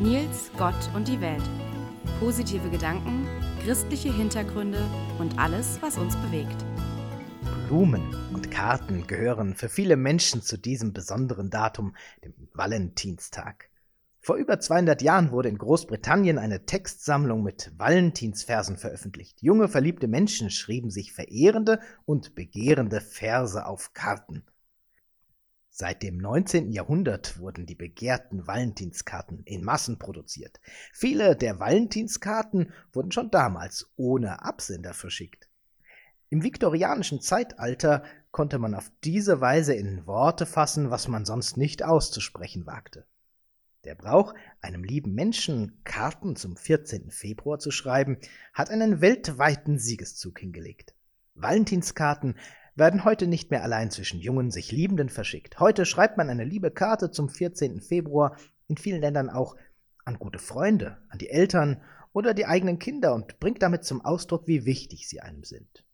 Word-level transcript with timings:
Nils, 0.00 0.50
Gott 0.58 0.74
und 0.94 1.08
die 1.08 1.22
Welt. 1.22 1.42
Positive 2.20 2.68
Gedanken, 2.68 3.26
christliche 3.64 4.12
Hintergründe 4.12 4.78
und 5.18 5.38
alles, 5.38 5.78
was 5.80 5.96
uns 5.96 6.14
bewegt. 6.16 6.56
Blumen 7.66 8.14
und 8.34 8.50
Karten 8.50 9.06
gehören 9.06 9.54
für 9.54 9.70
viele 9.70 9.96
Menschen 9.96 10.42
zu 10.42 10.58
diesem 10.58 10.92
besonderen 10.92 11.48
Datum, 11.48 11.96
dem 12.22 12.34
Valentinstag. 12.52 13.70
Vor 14.20 14.36
über 14.36 14.60
200 14.60 15.00
Jahren 15.00 15.30
wurde 15.30 15.48
in 15.48 15.56
Großbritannien 15.56 16.36
eine 16.36 16.66
Textsammlung 16.66 17.42
mit 17.42 17.72
Valentinsversen 17.78 18.76
veröffentlicht. 18.76 19.40
Junge, 19.40 19.66
verliebte 19.66 20.08
Menschen 20.08 20.50
schrieben 20.50 20.90
sich 20.90 21.14
verehrende 21.14 21.80
und 22.04 22.34
begehrende 22.34 23.00
Verse 23.00 23.64
auf 23.64 23.94
Karten. 23.94 24.44
Seit 25.78 26.02
dem 26.02 26.16
19. 26.16 26.72
Jahrhundert 26.72 27.38
wurden 27.38 27.66
die 27.66 27.74
begehrten 27.74 28.46
Valentinskarten 28.46 29.42
in 29.44 29.62
Massen 29.62 29.98
produziert. 29.98 30.58
Viele 30.94 31.36
der 31.36 31.60
Valentinskarten 31.60 32.72
wurden 32.94 33.12
schon 33.12 33.30
damals 33.30 33.92
ohne 33.96 34.42
Absender 34.42 34.94
verschickt. 34.94 35.50
Im 36.30 36.42
viktorianischen 36.42 37.20
Zeitalter 37.20 38.04
konnte 38.30 38.58
man 38.58 38.74
auf 38.74 38.90
diese 39.04 39.42
Weise 39.42 39.74
in 39.74 40.06
Worte 40.06 40.46
fassen, 40.46 40.88
was 40.88 41.08
man 41.08 41.26
sonst 41.26 41.58
nicht 41.58 41.82
auszusprechen 41.82 42.64
wagte. 42.64 43.04
Der 43.84 43.96
Brauch, 43.96 44.32
einem 44.62 44.82
lieben 44.82 45.12
Menschen 45.12 45.78
Karten 45.84 46.36
zum 46.36 46.56
14. 46.56 47.10
Februar 47.10 47.58
zu 47.58 47.70
schreiben, 47.70 48.16
hat 48.54 48.70
einen 48.70 49.02
weltweiten 49.02 49.78
Siegeszug 49.78 50.38
hingelegt. 50.38 50.94
Valentinskarten 51.34 52.36
werden 52.76 53.04
heute 53.04 53.26
nicht 53.26 53.50
mehr 53.50 53.62
allein 53.62 53.90
zwischen 53.90 54.20
jungen, 54.20 54.50
sich 54.50 54.70
Liebenden 54.70 55.08
verschickt. 55.08 55.58
Heute 55.58 55.86
schreibt 55.86 56.18
man 56.18 56.30
eine 56.30 56.44
liebe 56.44 56.70
Karte 56.70 57.10
zum 57.10 57.28
14. 57.28 57.80
Februar, 57.80 58.36
in 58.68 58.76
vielen 58.76 59.00
Ländern 59.00 59.30
auch 59.30 59.56
an 60.04 60.18
gute 60.18 60.38
Freunde, 60.38 60.98
an 61.08 61.18
die 61.18 61.30
Eltern 61.30 61.82
oder 62.12 62.34
die 62.34 62.46
eigenen 62.46 62.78
Kinder 62.78 63.14
und 63.14 63.40
bringt 63.40 63.62
damit 63.62 63.84
zum 63.84 64.04
Ausdruck, 64.04 64.46
wie 64.46 64.66
wichtig 64.66 65.08
sie 65.08 65.20
einem 65.20 65.42
sind. 65.42 65.84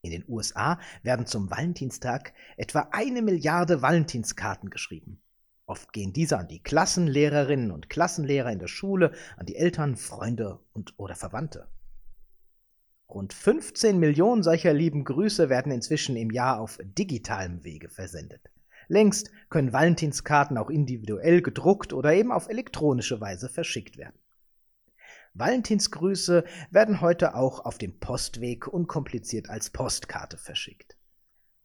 In 0.00 0.10
den 0.10 0.24
USA 0.28 0.78
werden 1.02 1.26
zum 1.26 1.50
Valentinstag 1.50 2.34
etwa 2.56 2.88
eine 2.92 3.22
Milliarde 3.22 3.82
Valentinskarten 3.82 4.70
geschrieben. 4.70 5.20
Oft 5.66 5.92
gehen 5.92 6.12
diese 6.12 6.38
an 6.38 6.48
die 6.48 6.62
Klassenlehrerinnen 6.62 7.70
und 7.70 7.88
Klassenlehrer 7.88 8.52
in 8.52 8.58
der 8.58 8.68
Schule, 8.68 9.12
an 9.36 9.46
die 9.46 9.56
Eltern, 9.56 9.96
Freunde 9.96 10.60
und 10.72 10.94
oder 10.98 11.14
Verwandte. 11.14 11.68
Rund 13.08 13.32
15 13.32 13.98
Millionen 13.98 14.42
solcher 14.42 14.72
lieben 14.72 15.04
Grüße 15.04 15.48
werden 15.48 15.70
inzwischen 15.70 16.16
im 16.16 16.30
Jahr 16.30 16.60
auf 16.60 16.78
digitalem 16.82 17.62
Wege 17.62 17.88
versendet. 17.88 18.50
Längst 18.88 19.30
können 19.50 19.72
Valentinskarten 19.72 20.58
auch 20.58 20.70
individuell 20.70 21.42
gedruckt 21.42 21.92
oder 21.92 22.12
eben 22.12 22.32
auf 22.32 22.48
elektronische 22.48 23.20
Weise 23.20 23.48
verschickt 23.48 23.96
werden. 23.96 24.18
Valentinsgrüße 25.34 26.44
werden 26.70 27.00
heute 27.00 27.34
auch 27.34 27.64
auf 27.64 27.78
dem 27.78 27.98
Postweg 27.98 28.68
unkompliziert 28.68 29.50
als 29.50 29.70
Postkarte 29.70 30.38
verschickt. 30.38 30.96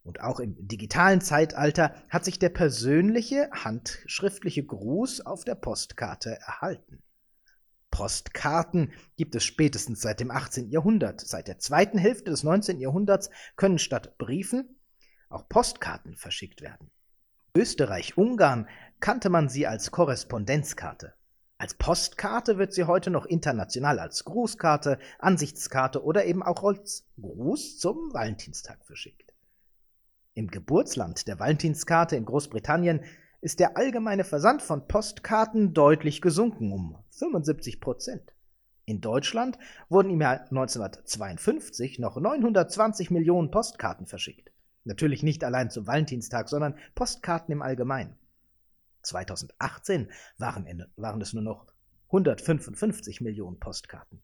Und 0.03 0.21
auch 0.21 0.39
im 0.39 0.55
digitalen 0.67 1.21
Zeitalter 1.21 1.93
hat 2.09 2.25
sich 2.25 2.39
der 2.39 2.49
persönliche, 2.49 3.49
handschriftliche 3.51 4.65
Gruß 4.65 5.25
auf 5.25 5.43
der 5.45 5.55
Postkarte 5.55 6.39
erhalten. 6.39 7.03
Postkarten 7.99 8.93
gibt 9.17 9.35
es 9.35 9.43
spätestens 9.43 9.99
seit 9.99 10.21
dem 10.21 10.31
18. 10.31 10.69
Jahrhundert. 10.69 11.19
Seit 11.19 11.49
der 11.49 11.59
zweiten 11.59 11.97
Hälfte 11.97 12.31
des 12.31 12.43
19. 12.43 12.79
Jahrhunderts 12.79 13.29
können 13.57 13.77
statt 13.77 14.17
Briefen 14.17 14.79
auch 15.27 15.49
Postkarten 15.49 16.15
verschickt 16.15 16.61
werden. 16.61 16.91
Österreich-Ungarn 17.57 18.69
kannte 19.01 19.29
man 19.29 19.49
sie 19.49 19.67
als 19.67 19.91
Korrespondenzkarte. 19.91 21.13
Als 21.57 21.73
Postkarte 21.73 22.57
wird 22.57 22.71
sie 22.71 22.85
heute 22.85 23.09
noch 23.09 23.25
international 23.25 23.99
als 23.99 24.23
Grußkarte, 24.23 24.97
Ansichtskarte 25.17 26.01
oder 26.01 26.23
eben 26.23 26.41
auch 26.41 26.63
als 26.63 27.05
Gruß 27.19 27.79
zum 27.79 28.13
Valentinstag 28.13 28.85
verschickt. 28.85 29.33
Im 30.35 30.47
Geburtsland 30.47 31.27
der 31.27 31.37
Valentinskarte 31.37 32.15
in 32.15 32.23
Großbritannien 32.23 33.03
ist 33.41 33.59
der 33.59 33.77
allgemeine 33.77 34.23
Versand 34.23 34.61
von 34.61 34.87
Postkarten 34.87 35.73
deutlich 35.73 36.21
gesunken 36.21 36.71
um 36.71 36.97
75 37.11 37.79
Prozent. 37.79 38.33
In 38.85 39.01
Deutschland 39.01 39.57
wurden 39.87 40.09
im 40.09 40.21
Jahr 40.21 40.41
1952 40.41 41.99
noch 41.99 42.19
920 42.19 43.11
Millionen 43.11 43.51
Postkarten 43.51 44.07
verschickt. 44.07 44.51
Natürlich 44.83 45.23
nicht 45.23 45.43
allein 45.43 45.69
zum 45.69 45.87
Valentinstag, 45.87 46.49
sondern 46.49 46.75
Postkarten 46.95 47.51
im 47.51 47.61
Allgemeinen. 47.61 48.15
2018 49.03 50.09
waren, 50.37 50.85
waren 50.95 51.21
es 51.21 51.33
nur 51.33 51.43
noch 51.43 51.67
155 52.07 53.21
Millionen 53.21 53.59
Postkarten. 53.59 54.21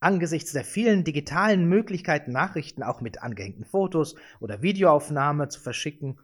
Angesichts 0.00 0.52
der 0.52 0.64
vielen 0.64 1.02
digitalen 1.02 1.66
Möglichkeiten, 1.66 2.30
Nachrichten 2.30 2.82
auch 2.82 3.00
mit 3.00 3.22
angehängten 3.22 3.64
Fotos 3.64 4.14
oder 4.38 4.62
Videoaufnahme 4.62 5.48
zu 5.48 5.60
verschicken, 5.60 6.18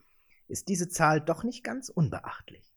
ist 0.51 0.69
diese 0.69 0.89
Zahl 0.89 1.21
doch 1.21 1.45
nicht 1.45 1.65
ganz 1.65 1.89
unbeachtlich. 1.89 2.75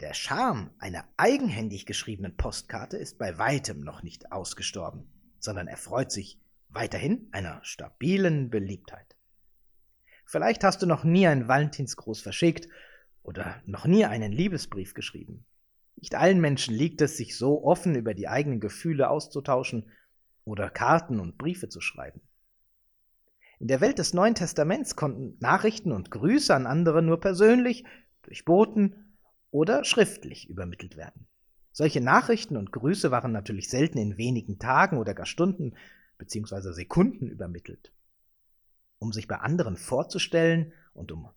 Der 0.00 0.12
Charme 0.12 0.70
einer 0.78 1.08
eigenhändig 1.16 1.86
geschriebenen 1.86 2.36
Postkarte 2.36 2.98
ist 2.98 3.18
bei 3.18 3.38
weitem 3.38 3.80
noch 3.80 4.02
nicht 4.02 4.30
ausgestorben, 4.30 5.10
sondern 5.38 5.68
erfreut 5.68 6.12
sich 6.12 6.38
weiterhin 6.68 7.28
einer 7.32 7.60
stabilen 7.64 8.50
Beliebtheit. 8.50 9.16
Vielleicht 10.26 10.64
hast 10.64 10.82
du 10.82 10.86
noch 10.86 11.04
nie 11.04 11.26
einen 11.26 11.48
Valentinsgruß 11.48 12.20
verschickt 12.20 12.68
oder 13.22 13.62
noch 13.64 13.86
nie 13.86 14.04
einen 14.04 14.32
Liebesbrief 14.32 14.92
geschrieben. 14.92 15.46
Nicht 15.96 16.14
allen 16.14 16.40
Menschen 16.40 16.74
liegt 16.74 17.00
es, 17.00 17.16
sich 17.16 17.38
so 17.38 17.64
offen 17.64 17.94
über 17.94 18.12
die 18.12 18.28
eigenen 18.28 18.60
Gefühle 18.60 19.08
auszutauschen 19.08 19.90
oder 20.44 20.68
Karten 20.68 21.20
und 21.20 21.38
Briefe 21.38 21.70
zu 21.70 21.80
schreiben. 21.80 22.20
In 23.58 23.68
der 23.68 23.80
Welt 23.80 23.98
des 23.98 24.12
Neuen 24.12 24.34
Testaments 24.34 24.96
konnten 24.96 25.36
Nachrichten 25.40 25.92
und 25.92 26.10
Grüße 26.10 26.54
an 26.54 26.66
andere 26.66 27.02
nur 27.02 27.20
persönlich, 27.20 27.84
durch 28.22 28.44
Boten 28.44 29.16
oder 29.50 29.84
schriftlich 29.84 30.48
übermittelt 30.50 30.96
werden. 30.96 31.26
Solche 31.72 32.00
Nachrichten 32.00 32.56
und 32.56 32.72
Grüße 32.72 33.10
waren 33.10 33.32
natürlich 33.32 33.70
selten 33.70 33.98
in 33.98 34.18
wenigen 34.18 34.58
Tagen 34.58 34.98
oder 34.98 35.14
gar 35.14 35.26
Stunden 35.26 35.74
bzw. 36.18 36.72
Sekunden 36.72 37.28
übermittelt. 37.28 37.92
Um 38.98 39.12
sich 39.12 39.28
bei 39.28 39.36
anderen 39.36 39.76
vorzustellen 39.76 40.72
und 40.92 41.12
um 41.12 41.28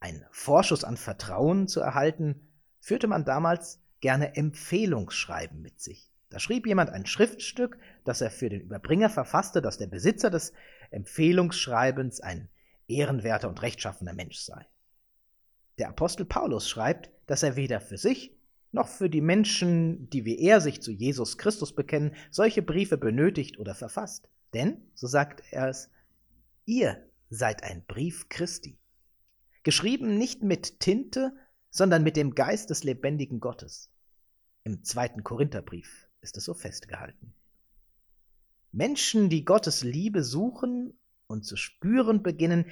einen 0.00 0.24
Vorschuss 0.30 0.84
an 0.84 0.96
Vertrauen 0.96 1.68
zu 1.68 1.80
erhalten, 1.80 2.48
führte 2.80 3.06
man 3.06 3.24
damals 3.24 3.80
gerne 4.00 4.34
Empfehlungsschreiben 4.36 5.60
mit 5.60 5.80
sich. 5.80 6.10
Da 6.30 6.38
schrieb 6.38 6.66
jemand 6.66 6.90
ein 6.90 7.06
Schriftstück, 7.06 7.76
das 8.04 8.20
er 8.20 8.30
für 8.30 8.48
den 8.48 8.60
Überbringer 8.60 9.10
verfasste, 9.10 9.60
dass 9.60 9.78
der 9.78 9.88
Besitzer 9.88 10.30
des 10.30 10.52
Empfehlungsschreibens 10.90 12.20
ein 12.20 12.48
ehrenwerter 12.88 13.48
und 13.48 13.62
rechtschaffener 13.62 14.12
Mensch 14.12 14.38
sei. 14.38 14.66
Der 15.78 15.88
Apostel 15.88 16.24
Paulus 16.24 16.68
schreibt, 16.68 17.10
dass 17.26 17.42
er 17.42 17.56
weder 17.56 17.80
für 17.80 17.98
sich 17.98 18.36
noch 18.72 18.88
für 18.88 19.10
die 19.10 19.20
Menschen, 19.20 20.08
die 20.10 20.24
wie 20.24 20.38
er 20.38 20.60
sich 20.60 20.80
zu 20.80 20.92
Jesus 20.92 21.38
Christus 21.38 21.74
bekennen, 21.74 22.14
solche 22.30 22.62
Briefe 22.62 22.98
benötigt 22.98 23.58
oder 23.58 23.74
verfasst. 23.74 24.28
Denn, 24.54 24.90
so 24.94 25.06
sagt 25.06 25.42
er 25.50 25.68
es, 25.68 25.90
ihr 26.66 27.04
seid 27.30 27.62
ein 27.62 27.84
Brief 27.86 28.28
Christi, 28.28 28.78
geschrieben 29.62 30.18
nicht 30.18 30.42
mit 30.42 30.80
Tinte, 30.80 31.32
sondern 31.70 32.02
mit 32.02 32.16
dem 32.16 32.34
Geist 32.34 32.70
des 32.70 32.84
lebendigen 32.84 33.40
Gottes. 33.40 33.90
Im 34.64 34.82
zweiten 34.82 35.24
Korintherbrief 35.24 36.08
ist 36.20 36.36
es 36.36 36.44
so 36.44 36.54
festgehalten. 36.54 37.32
Menschen, 38.72 39.28
die 39.28 39.44
Gottes 39.44 39.82
Liebe 39.82 40.22
suchen 40.22 40.98
und 41.26 41.44
zu 41.44 41.56
spüren 41.56 42.22
beginnen, 42.22 42.66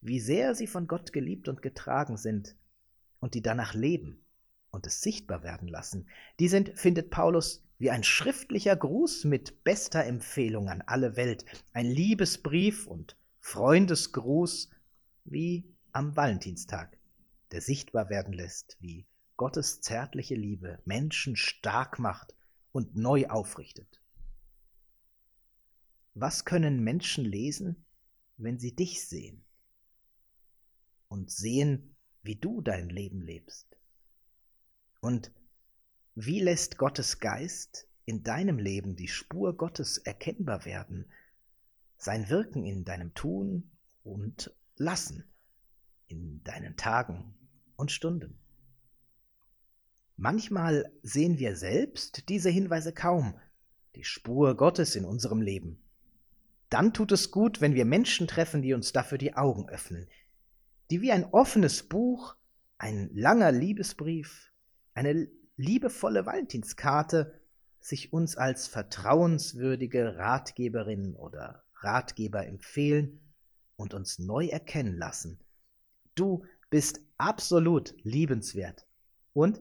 wie 0.00 0.20
sehr 0.20 0.54
sie 0.54 0.66
von 0.66 0.86
Gott 0.86 1.12
geliebt 1.12 1.48
und 1.48 1.62
getragen 1.62 2.16
sind 2.16 2.56
und 3.20 3.34
die 3.34 3.42
danach 3.42 3.74
leben 3.74 4.24
und 4.70 4.86
es 4.86 5.00
sichtbar 5.00 5.42
werden 5.42 5.68
lassen, 5.68 6.08
die 6.38 6.48
sind, 6.48 6.78
findet 6.78 7.10
Paulus, 7.10 7.64
wie 7.78 7.90
ein 7.90 8.04
schriftlicher 8.04 8.76
Gruß 8.76 9.24
mit 9.24 9.64
bester 9.64 10.04
Empfehlung 10.04 10.68
an 10.68 10.82
alle 10.82 11.16
Welt, 11.16 11.44
ein 11.72 11.86
Liebesbrief 11.86 12.86
und 12.86 13.16
Freundesgruß 13.40 14.70
wie 15.24 15.64
am 15.92 16.16
Valentinstag, 16.16 16.98
der 17.52 17.60
sichtbar 17.60 18.10
werden 18.10 18.34
lässt, 18.34 18.76
wie 18.80 19.06
Gottes 19.36 19.80
zärtliche 19.80 20.34
Liebe 20.34 20.80
Menschen 20.84 21.36
stark 21.36 21.98
macht 21.98 22.34
und 22.72 22.96
neu 22.96 23.28
aufrichtet. 23.28 24.00
Was 26.20 26.44
können 26.44 26.82
Menschen 26.82 27.24
lesen, 27.24 27.84
wenn 28.38 28.58
sie 28.58 28.74
dich 28.74 29.06
sehen 29.06 29.44
und 31.06 31.30
sehen, 31.30 31.94
wie 32.22 32.34
du 32.34 32.60
dein 32.60 32.88
Leben 32.88 33.20
lebst? 33.20 33.76
Und 35.00 35.30
wie 36.16 36.40
lässt 36.40 36.76
Gottes 36.76 37.20
Geist 37.20 37.86
in 38.04 38.24
deinem 38.24 38.58
Leben 38.58 38.96
die 38.96 39.06
Spur 39.06 39.56
Gottes 39.56 39.98
erkennbar 39.98 40.64
werden, 40.64 41.06
sein 41.98 42.28
Wirken 42.28 42.64
in 42.64 42.84
deinem 42.84 43.14
Tun 43.14 43.70
und 44.02 44.52
Lassen, 44.74 45.22
in 46.08 46.42
deinen 46.42 46.76
Tagen 46.76 47.32
und 47.76 47.92
Stunden? 47.92 48.40
Manchmal 50.16 50.92
sehen 51.00 51.38
wir 51.38 51.54
selbst 51.54 52.28
diese 52.28 52.50
Hinweise 52.50 52.92
kaum, 52.92 53.38
die 53.94 54.02
Spur 54.02 54.56
Gottes 54.56 54.96
in 54.96 55.04
unserem 55.04 55.42
Leben. 55.42 55.80
Dann 56.70 56.92
tut 56.92 57.12
es 57.12 57.30
gut, 57.30 57.60
wenn 57.60 57.74
wir 57.74 57.84
Menschen 57.84 58.26
treffen, 58.26 58.62
die 58.62 58.74
uns 58.74 58.92
dafür 58.92 59.18
die 59.18 59.34
Augen 59.34 59.68
öffnen, 59.68 60.06
die 60.90 61.00
wie 61.00 61.12
ein 61.12 61.24
offenes 61.24 61.88
Buch, 61.88 62.36
ein 62.76 63.10
langer 63.14 63.52
Liebesbrief, 63.52 64.52
eine 64.94 65.28
liebevolle 65.56 66.26
Valentinskarte 66.26 67.40
sich 67.80 68.12
uns 68.12 68.36
als 68.36 68.66
vertrauenswürdige 68.66 70.16
Ratgeberin 70.16 71.14
oder 71.14 71.64
Ratgeber 71.76 72.46
empfehlen 72.46 73.20
und 73.76 73.94
uns 73.94 74.18
neu 74.18 74.46
erkennen 74.46 74.96
lassen. 74.96 75.38
Du 76.14 76.44
bist 76.70 77.00
absolut 77.16 77.94
liebenswert 78.02 78.86
und 79.32 79.60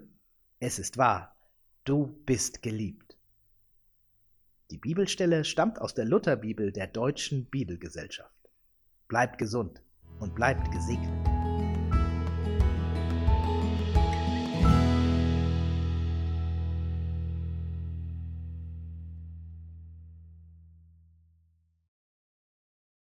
es 0.60 0.80
ist 0.80 0.98
wahr, 0.98 1.36
du 1.86 2.08
bist 2.26 2.62
geliebt. 2.62 3.07
Die 4.70 4.78
Bibelstelle 4.78 5.46
stammt 5.46 5.80
aus 5.80 5.94
der 5.94 6.04
Lutherbibel 6.06 6.74
der 6.74 6.88
Deutschen 6.88 7.46
Bibelgesellschaft. 7.46 8.50
Bleibt 9.08 9.38
gesund 9.38 9.82
und 10.20 10.36
bleibt 10.36 10.72
gesegnet. 10.72 11.27